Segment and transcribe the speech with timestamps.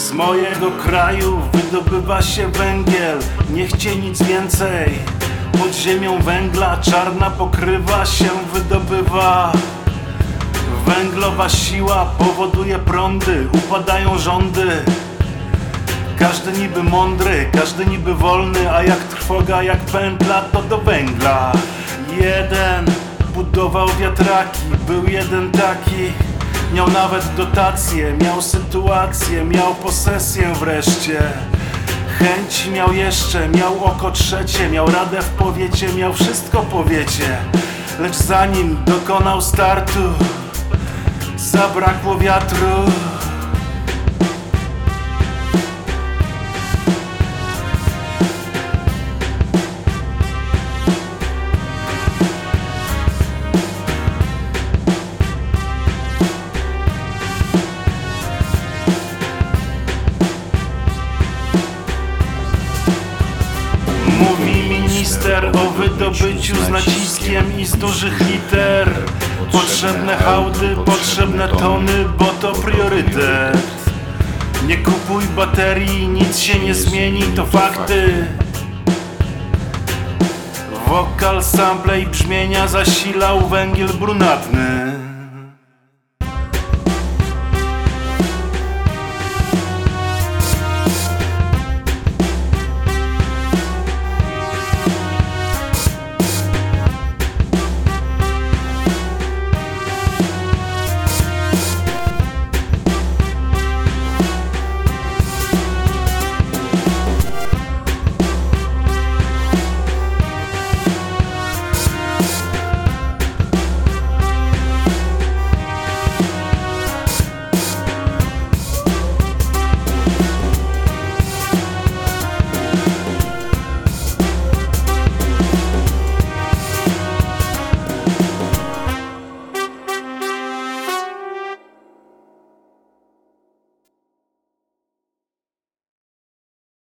[0.00, 3.18] Z mojego kraju wydobywa się węgiel,
[3.50, 4.98] nie chcie nic więcej.
[5.52, 9.52] Pod ziemią węgla czarna pokrywa się wydobywa.
[10.86, 14.84] Węglowa siła powoduje prądy, upadają rządy.
[16.18, 21.52] Każdy niby mądry, każdy niby wolny, a jak trwoga, jak pętla, to do węgla.
[22.20, 22.84] Jeden
[23.34, 26.29] budował wiatraki, był jeden taki.
[26.74, 31.22] Miał nawet dotacje, miał sytuację, miał posesję wreszcie.
[32.18, 37.38] Chęć miał jeszcze, miał oko trzecie, miał radę w powiecie, miał wszystko powiecie.
[38.00, 40.00] Lecz zanim dokonał startu,
[41.36, 42.66] zabrakło wiatru.
[65.30, 68.88] Minister o wydobyciu z naciskiem i z dużych liter.
[69.52, 73.66] Potrzebne hałdy, potrzebne tony, bo to priorytet.
[74.66, 78.26] Nie kupuj baterii, nic się nie zmieni, to fakty.
[80.86, 85.09] Wokal, sample i brzmienia zasilał węgiel brunatny